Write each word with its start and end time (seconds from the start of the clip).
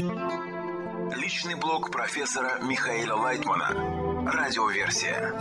Личный 0.00 1.54
блог 1.54 1.92
профессора 1.92 2.58
Михаила 2.60 3.14
Лайтмана. 3.14 3.68
Радиоверсия. 4.28 5.32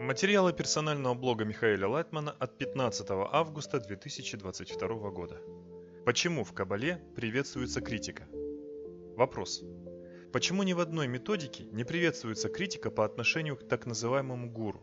Материалы 0.00 0.52
персонального 0.52 1.14
блога 1.14 1.44
Михаила 1.44 1.86
Лайтмана 1.86 2.32
от 2.32 2.58
15 2.58 3.06
августа 3.08 3.78
2022 3.78 4.88
года. 5.10 5.40
Почему 6.04 6.42
в 6.42 6.52
Кабале 6.52 7.00
приветствуется 7.14 7.80
критика? 7.80 8.26
Вопрос. 9.16 9.62
Почему 10.32 10.64
ни 10.64 10.72
в 10.72 10.80
одной 10.80 11.06
методике 11.06 11.66
не 11.66 11.84
приветствуется 11.84 12.48
критика 12.48 12.90
по 12.90 13.04
отношению 13.04 13.56
к 13.56 13.68
так 13.68 13.86
называемому 13.86 14.50
гуру? 14.50 14.82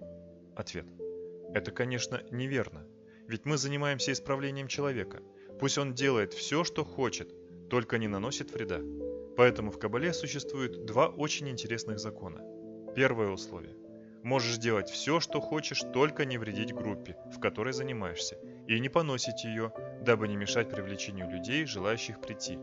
Ответ. 0.55 0.85
Это, 1.53 1.71
конечно, 1.71 2.23
неверно. 2.31 2.87
Ведь 3.27 3.45
мы 3.45 3.57
занимаемся 3.57 4.11
исправлением 4.11 4.67
человека. 4.67 5.21
Пусть 5.59 5.77
он 5.77 5.93
делает 5.93 6.33
все, 6.33 6.63
что 6.63 6.83
хочет, 6.83 7.33
только 7.69 7.97
не 7.97 8.07
наносит 8.07 8.51
вреда. 8.51 8.79
Поэтому 9.37 9.71
в 9.71 9.79
Кабале 9.79 10.13
существует 10.13 10.85
два 10.85 11.07
очень 11.07 11.49
интересных 11.49 11.99
закона. 11.99 12.41
Первое 12.95 13.29
условие. 13.29 13.75
Можешь 14.23 14.57
делать 14.57 14.89
все, 14.89 15.19
что 15.19 15.39
хочешь, 15.39 15.83
только 15.93 16.25
не 16.25 16.37
вредить 16.37 16.73
группе, 16.73 17.15
в 17.31 17.39
которой 17.39 17.73
занимаешься, 17.73 18.37
и 18.67 18.79
не 18.79 18.89
поносить 18.89 19.43
ее, 19.43 19.71
дабы 20.01 20.27
не 20.27 20.35
мешать 20.35 20.71
привлечению 20.71 21.29
людей, 21.29 21.65
желающих 21.65 22.19
прийти. 22.21 22.57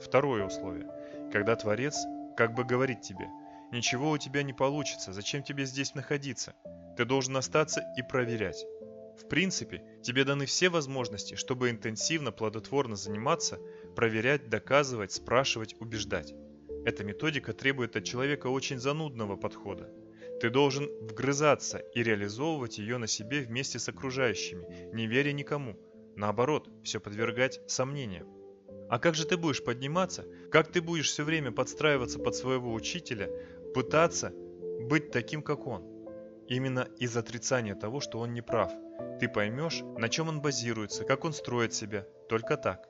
Второе 0.00 0.44
условие. 0.44 0.88
Когда 1.32 1.56
Творец 1.56 1.96
как 2.36 2.54
бы 2.54 2.64
говорит 2.64 3.00
тебе, 3.00 3.26
ничего 3.72 4.10
у 4.10 4.18
тебя 4.18 4.42
не 4.42 4.52
получится, 4.52 5.12
зачем 5.12 5.42
тебе 5.42 5.64
здесь 5.64 5.94
находиться? 5.94 6.54
Ты 6.96 7.04
должен 7.04 7.36
остаться 7.36 7.82
и 7.96 8.02
проверять. 8.02 8.64
В 9.18 9.28
принципе, 9.28 9.82
тебе 10.02 10.24
даны 10.24 10.46
все 10.46 10.68
возможности, 10.68 11.34
чтобы 11.34 11.70
интенсивно, 11.70 12.32
плодотворно 12.32 12.96
заниматься, 12.96 13.58
проверять, 13.94 14.48
доказывать, 14.48 15.12
спрашивать, 15.12 15.76
убеждать. 15.80 16.34
Эта 16.84 17.04
методика 17.04 17.52
требует 17.52 17.96
от 17.96 18.04
человека 18.04 18.48
очень 18.48 18.78
занудного 18.78 19.36
подхода. 19.36 19.90
Ты 20.40 20.50
должен 20.50 20.88
вгрызаться 21.00 21.78
и 21.78 22.02
реализовывать 22.02 22.78
ее 22.78 22.98
на 22.98 23.06
себе 23.06 23.40
вместе 23.40 23.78
с 23.78 23.88
окружающими, 23.88 24.92
не 24.92 25.06
веря 25.06 25.32
никому. 25.32 25.78
Наоборот, 26.16 26.68
все 26.82 27.00
подвергать 27.00 27.60
сомнениям. 27.66 28.28
А 28.90 28.98
как 28.98 29.14
же 29.14 29.26
ты 29.26 29.36
будешь 29.36 29.64
подниматься? 29.64 30.26
Как 30.50 30.70
ты 30.70 30.82
будешь 30.82 31.08
все 31.08 31.24
время 31.24 31.52
подстраиваться 31.52 32.18
под 32.18 32.34
своего 32.34 32.72
учителя, 32.72 33.30
пытаться 33.74 34.32
быть 34.80 35.10
таким, 35.10 35.42
как 35.42 35.66
он? 35.66 35.93
Именно 36.48 36.88
из 36.98 37.16
отрицания 37.16 37.74
того, 37.74 38.00
что 38.00 38.18
он 38.18 38.34
не 38.34 38.42
прав. 38.42 38.70
Ты 39.18 39.28
поймешь, 39.28 39.82
на 39.98 40.08
чем 40.08 40.28
он 40.28 40.40
базируется, 40.40 41.04
как 41.04 41.24
он 41.24 41.32
строит 41.32 41.72
себя. 41.72 42.04
Только 42.28 42.56
так. 42.56 42.88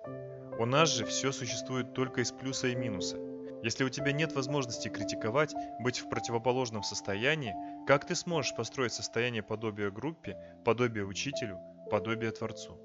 У 0.58 0.66
нас 0.66 0.88
же 0.88 1.04
все 1.04 1.32
существует 1.32 1.94
только 1.94 2.20
из 2.20 2.32
плюса 2.32 2.68
и 2.68 2.74
минуса. 2.74 3.16
Если 3.62 3.84
у 3.84 3.88
тебя 3.88 4.12
нет 4.12 4.34
возможности 4.34 4.88
критиковать, 4.88 5.54
быть 5.80 5.98
в 5.98 6.08
противоположном 6.08 6.82
состоянии, 6.82 7.54
как 7.86 8.06
ты 8.06 8.14
сможешь 8.14 8.54
построить 8.54 8.92
состояние 8.92 9.42
подобия 9.42 9.90
группе, 9.90 10.36
подобие 10.64 11.06
учителю, 11.06 11.58
подобие 11.90 12.30
Творцу? 12.30 12.78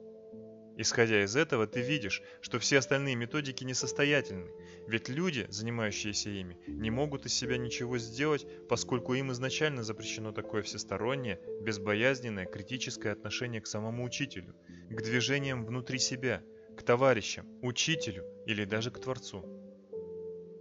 Исходя 0.82 1.26
из 1.26 1.36
этого, 1.36 1.68
ты 1.68 1.82
видишь, 1.82 2.24
что 2.40 2.58
все 2.58 2.78
остальные 2.78 3.16
методики 3.16 3.66
несостоятельны, 3.66 4.50
ведь 4.88 5.10
люди, 5.10 5.46
занимающиеся 5.50 6.30
ими, 6.30 6.58
не 6.68 6.90
могут 6.90 7.26
из 7.26 7.34
себя 7.34 7.58
ничего 7.58 7.98
сделать, 7.98 8.48
поскольку 8.70 9.14
им 9.14 9.34
изначально 9.34 9.84
запрещено 9.84 10.32
такое 10.32 10.62
всестороннее, 10.62 11.38
безбоязненное, 11.64 12.46
критическое 12.46 13.12
отношение 13.12 13.60
к 13.60 13.68
самому 13.68 14.06
учителю, 14.06 14.56
к 14.90 15.02
движениям 15.02 15.66
внутри 15.66 16.00
себя, 16.00 16.42
к 16.78 16.82
товарищам, 16.82 17.46
учителю 17.62 18.24
или 18.46 18.64
даже 18.64 18.90
к 18.90 19.00
Творцу. 19.00 19.44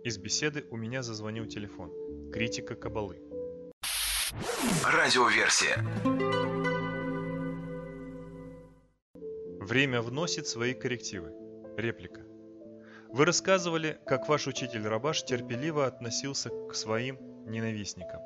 Из 0.02 0.18
беседы 0.18 0.64
у 0.72 0.76
меня 0.76 1.04
зазвонил 1.04 1.46
телефон. 1.46 1.92
Критика 2.32 2.74
Кабалы. 2.74 3.20
Радиоверсия. 4.84 5.76
Время 9.68 10.00
вносит 10.00 10.46
свои 10.46 10.72
коррективы. 10.72 11.30
Реплика. 11.76 12.22
Вы 13.10 13.26
рассказывали, 13.26 13.98
как 14.06 14.26
ваш 14.26 14.46
учитель 14.46 14.88
Рабаш 14.88 15.24
терпеливо 15.24 15.86
относился 15.86 16.48
к 16.48 16.74
своим 16.74 17.18
ненавистникам. 17.44 18.22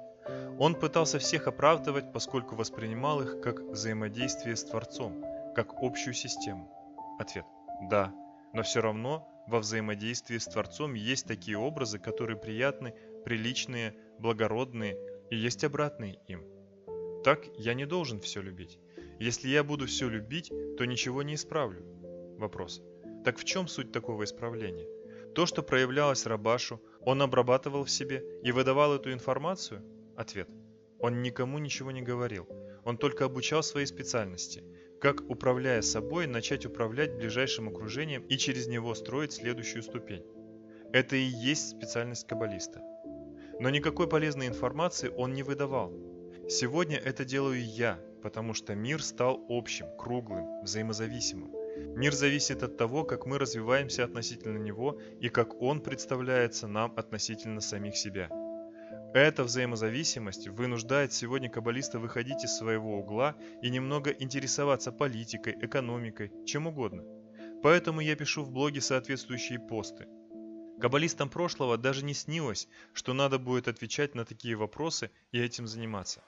Он 0.60 0.76
пытался 0.76 1.18
всех 1.18 1.48
оправдывать, 1.48 2.12
поскольку 2.12 2.54
воспринимал 2.54 3.22
их 3.22 3.40
как 3.40 3.58
взаимодействие 3.58 4.54
с 4.54 4.62
Творцом, 4.62 5.24
как 5.56 5.74
общую 5.82 6.14
систему. 6.14 6.70
Ответ. 7.18 7.44
Да, 7.90 8.14
но 8.52 8.62
все 8.62 8.80
равно 8.80 9.28
во 9.48 9.58
взаимодействии 9.58 10.38
с 10.38 10.46
Творцом 10.46 10.94
есть 10.94 11.26
такие 11.26 11.58
образы, 11.58 11.98
которые 11.98 12.38
приятны, 12.38 12.94
приличные, 13.24 13.96
благородные, 14.20 14.96
и 15.28 15.36
есть 15.36 15.64
обратные 15.64 16.20
им. 16.28 16.44
Так 17.24 17.40
я 17.56 17.74
не 17.74 17.84
должен 17.84 18.20
все 18.20 18.40
любить. 18.40 18.78
Если 19.20 19.48
я 19.48 19.62
буду 19.64 19.86
все 19.86 20.08
любить, 20.08 20.52
то 20.76 20.84
ничего 20.84 21.22
не 21.22 21.34
исправлю. 21.34 21.82
Вопрос. 22.38 22.82
Так 23.24 23.38
в 23.38 23.44
чем 23.44 23.68
суть 23.68 23.92
такого 23.92 24.24
исправления? 24.24 24.88
То, 25.34 25.46
что 25.46 25.62
проявлялось 25.62 26.26
Рабашу, 26.26 26.80
он 27.00 27.22
обрабатывал 27.22 27.84
в 27.84 27.90
себе 27.90 28.24
и 28.42 28.52
выдавал 28.52 28.94
эту 28.94 29.12
информацию? 29.12 29.82
Ответ. 30.16 30.48
Он 30.98 31.22
никому 31.22 31.58
ничего 31.58 31.90
не 31.90 32.02
говорил. 32.02 32.46
Он 32.84 32.96
только 32.96 33.24
обучал 33.24 33.62
своей 33.62 33.86
специальности. 33.86 34.64
Как, 35.00 35.28
управляя 35.28 35.82
собой, 35.82 36.26
начать 36.26 36.66
управлять 36.66 37.16
ближайшим 37.16 37.68
окружением 37.68 38.22
и 38.22 38.36
через 38.36 38.66
него 38.66 38.94
строить 38.94 39.32
следующую 39.32 39.82
ступень. 39.82 40.24
Это 40.92 41.16
и 41.16 41.22
есть 41.22 41.70
специальность 41.70 42.26
каббалиста. 42.26 42.82
Но 43.58 43.70
никакой 43.70 44.08
полезной 44.08 44.46
информации 44.46 45.08
он 45.08 45.32
не 45.32 45.42
выдавал. 45.42 45.92
Сегодня 46.48 46.98
это 46.98 47.24
делаю 47.24 47.64
я, 47.64 47.98
потому 48.22 48.54
что 48.54 48.74
мир 48.74 49.02
стал 49.02 49.44
общим, 49.48 49.86
круглым, 49.98 50.62
взаимозависимым. 50.62 51.52
Мир 51.96 52.14
зависит 52.14 52.62
от 52.62 52.76
того, 52.76 53.04
как 53.04 53.26
мы 53.26 53.38
развиваемся 53.38 54.04
относительно 54.04 54.58
него 54.58 54.98
и 55.20 55.28
как 55.28 55.60
он 55.60 55.80
представляется 55.80 56.68
нам 56.68 56.92
относительно 56.96 57.60
самих 57.60 57.96
себя. 57.96 58.28
Эта 59.14 59.44
взаимозависимость 59.44 60.48
вынуждает 60.48 61.12
сегодня 61.12 61.50
каббалиста 61.50 61.98
выходить 61.98 62.44
из 62.44 62.56
своего 62.56 62.98
угла 62.98 63.36
и 63.60 63.68
немного 63.68 64.10
интересоваться 64.10 64.90
политикой, 64.90 65.54
экономикой, 65.60 66.32
чем 66.46 66.66
угодно. 66.66 67.04
Поэтому 67.62 68.00
я 68.00 68.16
пишу 68.16 68.42
в 68.42 68.50
блоге 68.50 68.80
соответствующие 68.80 69.60
посты. 69.60 70.06
Каббалистам 70.80 71.28
прошлого 71.28 71.76
даже 71.76 72.04
не 72.04 72.14
снилось, 72.14 72.68
что 72.94 73.12
надо 73.12 73.38
будет 73.38 73.68
отвечать 73.68 74.14
на 74.14 74.24
такие 74.24 74.56
вопросы 74.56 75.10
и 75.30 75.38
этим 75.38 75.66
заниматься. 75.66 76.22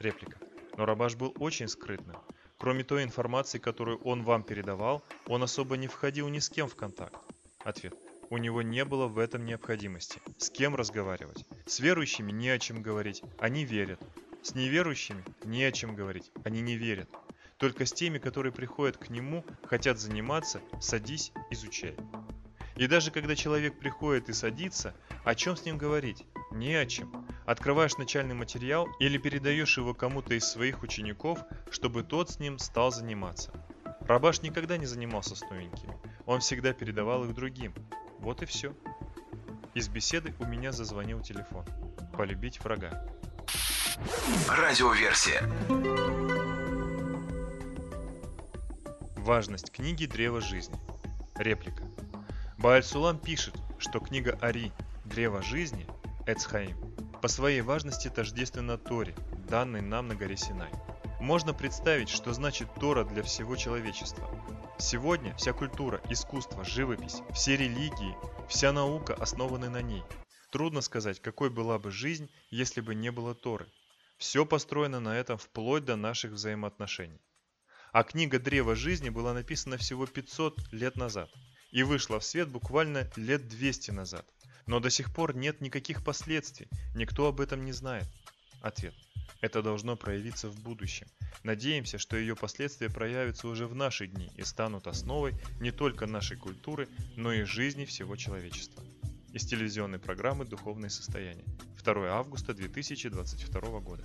Реплика. 0.00 0.38
Но 0.76 0.86
Рабаш 0.86 1.16
был 1.16 1.34
очень 1.38 1.68
скрытным. 1.68 2.16
Кроме 2.58 2.84
той 2.84 3.02
информации, 3.02 3.58
которую 3.58 3.98
он 4.02 4.22
вам 4.22 4.42
передавал, 4.42 5.02
он 5.26 5.42
особо 5.42 5.76
не 5.76 5.88
входил 5.88 6.28
ни 6.28 6.38
с 6.38 6.48
кем 6.48 6.68
в 6.68 6.76
контакт. 6.76 7.16
Ответ. 7.64 7.94
У 8.30 8.38
него 8.38 8.62
не 8.62 8.84
было 8.84 9.08
в 9.08 9.18
этом 9.18 9.44
необходимости. 9.44 10.20
С 10.38 10.48
кем 10.48 10.74
разговаривать? 10.74 11.44
С 11.66 11.80
верующими 11.80 12.32
не 12.32 12.48
о 12.48 12.58
чем 12.58 12.80
говорить, 12.80 13.22
они 13.38 13.64
верят. 13.64 14.00
С 14.42 14.54
неверующими 14.54 15.22
не 15.44 15.64
о 15.64 15.72
чем 15.72 15.94
говорить, 15.94 16.32
они 16.44 16.60
не 16.60 16.76
верят. 16.76 17.08
Только 17.58 17.84
с 17.84 17.92
теми, 17.92 18.18
которые 18.18 18.52
приходят 18.52 18.96
к 18.96 19.10
нему, 19.10 19.44
хотят 19.64 19.98
заниматься, 20.00 20.60
садись, 20.80 21.32
изучай. 21.50 21.94
И 22.76 22.86
даже 22.86 23.10
когда 23.10 23.36
человек 23.36 23.78
приходит 23.78 24.28
и 24.28 24.32
садится, 24.32 24.94
о 25.24 25.34
чем 25.34 25.56
с 25.56 25.64
ним 25.64 25.78
говорить? 25.78 26.24
Не 26.50 26.74
о 26.74 26.86
чем. 26.86 27.21
Открываешь 27.44 27.96
начальный 27.96 28.34
материал 28.34 28.88
или 29.00 29.18
передаешь 29.18 29.76
его 29.76 29.94
кому-то 29.94 30.34
из 30.34 30.44
своих 30.44 30.82
учеников, 30.82 31.40
чтобы 31.70 32.04
тот 32.04 32.30
с 32.30 32.38
ним 32.38 32.58
стал 32.58 32.92
заниматься. 32.92 33.52
Рабаш 34.02 34.42
никогда 34.42 34.76
не 34.76 34.86
занимался 34.86 35.34
с 35.34 35.42
новенькими. 35.42 35.96
Он 36.26 36.40
всегда 36.40 36.72
передавал 36.72 37.24
их 37.24 37.34
другим. 37.34 37.74
Вот 38.18 38.42
и 38.42 38.46
все. 38.46 38.74
Из 39.74 39.88
беседы 39.88 40.34
у 40.38 40.44
меня 40.44 40.70
зазвонил 40.70 41.20
телефон. 41.20 41.64
Полюбить 42.16 42.62
врага. 42.62 43.04
Радиоверсия. 44.48 45.42
Важность 49.16 49.70
книги 49.70 50.06
«Древо 50.06 50.40
жизни». 50.40 50.76
Реплика. 51.36 51.84
Бааль-Сулам 52.58 53.18
пишет, 53.18 53.54
что 53.78 53.98
книга 53.98 54.38
Ари 54.40 54.72
«Древо 55.04 55.42
жизни» 55.42 55.86
Эцхаим 56.26 56.91
по 57.22 57.28
своей 57.28 57.60
важности 57.60 58.08
тождественно 58.08 58.76
Торе, 58.76 59.14
данной 59.48 59.80
нам 59.80 60.08
на 60.08 60.16
горе 60.16 60.36
Синай. 60.36 60.72
Можно 61.20 61.54
представить, 61.54 62.08
что 62.08 62.32
значит 62.32 62.68
Тора 62.80 63.04
для 63.04 63.22
всего 63.22 63.54
человечества. 63.54 64.28
Сегодня 64.76 65.32
вся 65.36 65.52
культура, 65.52 66.02
искусство, 66.10 66.64
живопись, 66.64 67.20
все 67.32 67.56
религии, 67.56 68.16
вся 68.48 68.72
наука 68.72 69.14
основаны 69.14 69.68
на 69.68 69.80
ней. 69.82 70.02
Трудно 70.50 70.80
сказать, 70.80 71.22
какой 71.22 71.48
была 71.48 71.78
бы 71.78 71.92
жизнь, 71.92 72.28
если 72.50 72.80
бы 72.80 72.96
не 72.96 73.12
было 73.12 73.36
Торы. 73.36 73.68
Все 74.18 74.44
построено 74.44 74.98
на 74.98 75.16
этом 75.16 75.38
вплоть 75.38 75.84
до 75.84 75.94
наших 75.94 76.32
взаимоотношений. 76.32 77.20
А 77.92 78.02
книга 78.02 78.40
«Древо 78.40 78.74
жизни» 78.74 79.10
была 79.10 79.32
написана 79.32 79.76
всего 79.76 80.06
500 80.06 80.72
лет 80.72 80.96
назад 80.96 81.30
и 81.70 81.84
вышла 81.84 82.18
в 82.18 82.24
свет 82.24 82.48
буквально 82.48 83.08
лет 83.14 83.46
200 83.46 83.92
назад. 83.92 84.26
Но 84.66 84.80
до 84.80 84.90
сих 84.90 85.12
пор 85.12 85.34
нет 85.34 85.60
никаких 85.60 86.04
последствий, 86.04 86.68
никто 86.94 87.26
об 87.26 87.40
этом 87.40 87.64
не 87.64 87.72
знает. 87.72 88.06
Ответ. 88.60 88.94
Это 89.40 89.60
должно 89.60 89.96
проявиться 89.96 90.48
в 90.48 90.60
будущем. 90.60 91.08
Надеемся, 91.42 91.98
что 91.98 92.16
ее 92.16 92.36
последствия 92.36 92.88
проявятся 92.88 93.48
уже 93.48 93.66
в 93.66 93.74
наши 93.74 94.06
дни 94.06 94.30
и 94.36 94.44
станут 94.44 94.86
основой 94.86 95.34
не 95.60 95.72
только 95.72 96.06
нашей 96.06 96.36
культуры, 96.36 96.88
но 97.16 97.32
и 97.32 97.42
жизни 97.42 97.84
всего 97.84 98.14
человечества. 98.14 98.84
Из 99.32 99.44
телевизионной 99.44 99.98
программы 99.98 100.44
«Духовное 100.44 100.90
состояние». 100.90 101.44
2 101.82 102.08
августа 102.08 102.54
2022 102.54 103.80
года. 103.80 104.04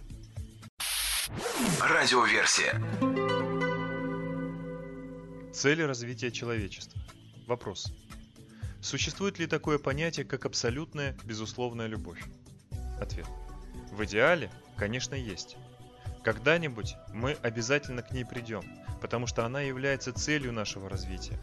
Радиоверсия. 1.81 2.81
Цели 5.53 5.83
развития 5.83 6.31
человечества. 6.31 7.00
Вопрос. 7.45 7.94
Существует 8.81 9.39
ли 9.39 9.47
такое 9.47 9.79
понятие, 9.79 10.25
как 10.25 10.45
абсолютная, 10.45 11.18
безусловная 11.24 11.88
любовь? 11.88 12.24
Ответ. 13.00 13.27
В 13.91 14.03
идеале, 14.06 14.51
конечно, 14.75 15.15
есть. 15.15 15.57
Когда-нибудь 16.24 16.95
мы 17.13 17.33
обязательно 17.41 18.01
к 18.01 18.12
ней 18.12 18.25
придем, 18.25 18.63
потому 19.01 19.27
что 19.27 19.45
она 19.45 19.62
является 19.62 20.13
целью 20.13 20.51
нашего 20.53 20.89
развития. 20.89 21.39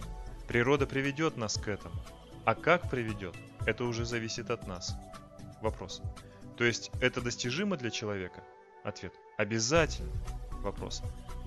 Природа 0.47 0.87
приведет 0.87 1.37
нас 1.37 1.57
к 1.57 1.69
этому. 1.69 1.95
А 2.45 2.55
как 2.55 2.91
приведет, 2.91 3.35
это 3.67 3.85
уже 3.85 4.05
зависит 4.05 4.51
от 4.51 4.67
нас. 4.67 4.95
Вопрос. 5.63 6.03
То 6.57 6.65
есть 6.65 6.91
это 7.01 7.21
достижимо 7.21 7.77
для 7.77 7.91
человека? 7.91 8.43
Ответ. 8.85 9.15
Обязательно. 9.39 10.13
Вопрос. 10.61 11.03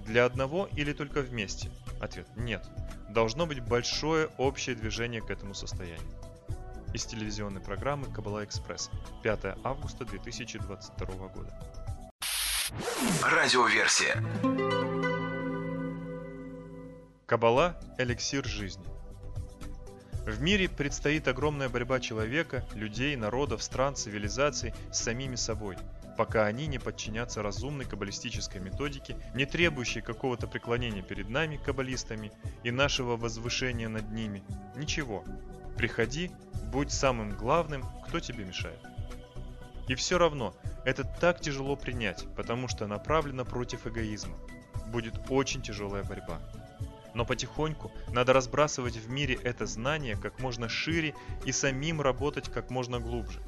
Для 0.06 0.26
одного 0.26 0.68
или 0.76 0.94
только 0.94 1.22
вместе? 1.22 1.70
Ответ. 2.00 2.28
Нет. 2.36 2.66
Должно 3.10 3.46
быть 3.46 3.60
большое 3.62 4.28
общее 4.38 4.76
движение 4.76 5.22
к 5.22 5.30
этому 5.30 5.54
состоянию 5.54 6.08
из 6.94 7.06
телевизионной 7.06 7.62
программы 7.62 8.08
«Кабала 8.12 8.44
Экспресс» 8.44 8.90
5 9.24 9.58
августа 9.64 10.06
2022 10.06 11.06
года. 11.28 11.54
Радиоверсия. 13.24 14.24
Кабала– 17.26 17.80
эликсир 17.98 18.46
жизни. 18.46 18.86
В 20.26 20.42
мире 20.42 20.68
предстоит 20.68 21.28
огромная 21.28 21.70
борьба 21.70 22.00
человека, 22.00 22.66
людей, 22.74 23.16
народов, 23.16 23.64
стран, 23.64 23.96
цивилизаций 23.96 24.74
с 24.92 25.00
самими 25.00 25.36
собой, 25.36 25.78
пока 26.18 26.46
они 26.46 26.68
не 26.68 26.80
подчинятся 26.80 27.42
разумной 27.42 27.86
каббалистической 27.86 28.60
методике, 28.60 29.16
не 29.34 29.46
требующей 29.46 30.02
какого-то 30.02 30.48
преклонения 30.48 31.02
перед 31.02 31.30
нами, 31.30 31.58
каббалистами, 31.64 32.32
и 32.64 32.72
нашего 32.72 33.16
возвышения 33.16 33.88
над 33.88 34.12
ними. 34.12 34.44
Ничего. 34.76 35.24
Приходи 35.78 36.32
Будь 36.72 36.92
самым 36.92 37.32
главным, 37.32 37.86
кто 38.08 38.20
тебе 38.20 38.44
мешает. 38.44 38.80
И 39.88 39.96
все 39.96 40.18
равно, 40.18 40.54
это 40.84 41.06
так 41.06 41.40
тяжело 41.40 41.78
принять, 41.78 42.26
потому 42.36 42.68
что 42.68 42.88
направлено 42.88 43.46
против 43.46 43.88
эгоизма. 43.88 44.38
Будет 44.88 45.14
очень 45.30 45.62
тяжелая 45.62 46.04
борьба. 46.04 46.42
Но 47.14 47.26
потихоньку 47.26 47.92
надо 48.10 48.34
разбрасывать 48.34 48.98
в 48.98 49.10
мире 49.10 49.40
это 49.44 49.66
знание 49.66 50.18
как 50.18 50.40
можно 50.40 50.68
шире 50.68 51.16
и 51.46 51.54
самим 51.54 52.02
работать 52.02 52.52
как 52.52 52.70
можно 52.70 53.00
глубже. 53.00 53.40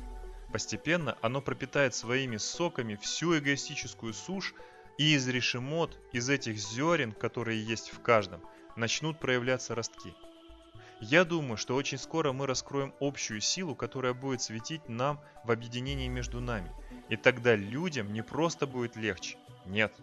Постепенно 0.52 1.18
оно 1.22 1.42
пропитает 1.42 1.94
своими 1.94 2.38
соками 2.38 2.96
всю 2.96 3.38
эгоистическую 3.38 4.14
сушь, 4.14 4.54
и 4.98 5.14
из 5.16 5.28
решемот, 5.28 5.98
из 6.12 6.30
этих 6.30 6.58
зерен, 6.58 7.14
которые 7.14 7.64
есть 7.64 7.92
в 7.94 8.02
каждом, 8.02 8.42
начнут 8.76 9.20
проявляться 9.20 9.76
ростки– 9.76 10.14
я 11.02 11.24
думаю, 11.24 11.56
что 11.56 11.76
очень 11.76 11.98
скоро 11.98 12.34
мы 12.34 12.46
раскроем 12.46 12.94
общую 13.00 13.40
силу, 13.40 13.74
которая 13.74 14.14
будет 14.14 14.42
светить 14.42 14.90
нам 14.90 15.22
в 15.46 15.52
объединении 15.52 16.10
между 16.10 16.42
нами. 16.42 16.70
И 17.08 17.16
тогда 17.16 17.56
людям 17.56 18.12
не 18.12 18.22
просто 18.22 18.68
будет 18.68 18.98
легче. 18.98 19.38
Нет. 19.66 19.94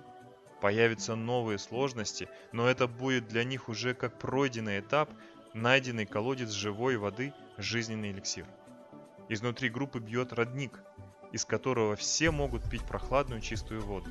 Появятся 0.62 1.14
новые 1.14 1.58
сложности, 1.58 2.30
но 2.52 2.66
это 2.66 2.88
будет 2.88 3.28
для 3.28 3.44
них 3.44 3.68
уже 3.68 3.92
как 3.92 4.18
пройденный 4.18 4.80
этап, 4.80 5.10
найденный 5.52 6.06
колодец 6.06 6.50
живой 6.50 6.96
воды, 6.96 7.34
жизненный 7.58 8.12
эликсир. 8.12 8.46
Изнутри 9.28 9.68
группы 9.68 9.98
бьет 9.98 10.32
родник, 10.32 10.80
из 11.32 11.44
которого 11.44 11.96
все 11.96 12.30
могут 12.30 12.68
пить 12.68 12.84
прохладную 12.84 13.40
чистую 13.40 13.82
воду. 13.82 14.08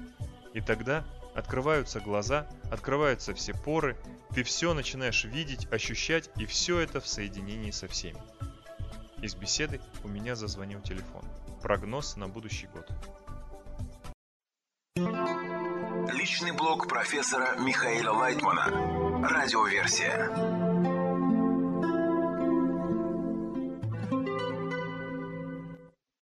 И 0.53 0.61
тогда 0.61 1.05
Открываются 1.35 1.99
глаза, 1.99 2.47
открываются 2.71 3.33
все 3.33 3.53
поры, 3.53 3.97
ты 4.33 4.43
все 4.43 4.73
начинаешь 4.73 5.25
видеть, 5.25 5.67
ощущать, 5.69 6.29
и 6.37 6.45
все 6.45 6.79
это 6.79 7.01
в 7.01 7.07
соединении 7.07 7.71
со 7.71 7.89
всеми. 7.89 8.17
Из 9.21 9.35
беседы 9.35 9.81
у 10.05 10.07
меня 10.07 10.35
зазвонил 10.35 10.79
телефон. 10.81 11.23
Прогноз 11.61 12.15
на 12.15 12.29
будущий 12.29 12.67
год. 12.67 12.89
Личный 16.13 16.53
блог 16.53 16.87
профессора 16.87 17.57
Михаила 17.59 18.11
Лайтмана. 18.11 19.27
Радиоверсия. 19.27 20.84